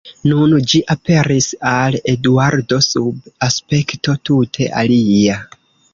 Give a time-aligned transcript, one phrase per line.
[0.29, 5.37] Nun ĝi aperis al Eduardo sub aspekto tute alia.